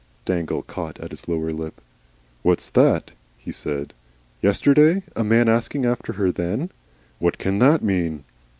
Dangle 0.25 0.63
caught 0.63 0.99
at 0.99 1.11
his 1.11 1.27
lower 1.27 1.51
lip. 1.53 1.79
"What's 2.41 2.71
that?" 2.71 3.11
he 3.37 3.51
said. 3.51 3.93
"Yesterday! 4.41 5.03
A 5.15 5.23
man 5.23 5.47
asking 5.47 5.85
after 5.85 6.13
her 6.13 6.31
then! 6.31 6.71
What 7.19 7.37
can 7.37 7.59
THAT 7.59 7.83
mean?" 7.83 8.23